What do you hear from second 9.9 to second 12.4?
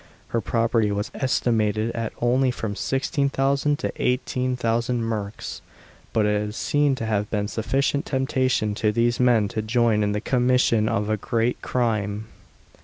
in the commission of a great crime.